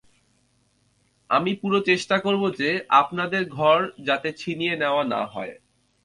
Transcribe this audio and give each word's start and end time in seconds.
আমি 1.29 1.51
পুরো 1.55 1.79
চেষ্টা 1.81 2.15
করবো 2.19 2.47
যে 2.51 2.69
আপনাদের 3.01 3.43
ঘর 3.49 3.79
যাতে 4.03 4.29
ছিনিয়ে 4.33 4.75
নেওয়া 4.75 5.03
না 5.05 5.21
হয়। 5.25 5.53